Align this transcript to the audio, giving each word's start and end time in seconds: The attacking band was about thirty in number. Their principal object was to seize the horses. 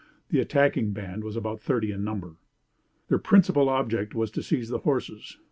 The 0.29 0.39
attacking 0.39 0.93
band 0.93 1.23
was 1.23 1.35
about 1.35 1.61
thirty 1.61 1.91
in 1.91 2.03
number. 2.03 2.37
Their 3.09 3.19
principal 3.19 3.69
object 3.69 4.15
was 4.15 4.31
to 4.31 4.41
seize 4.41 4.69
the 4.69 4.79
horses. 4.79 5.37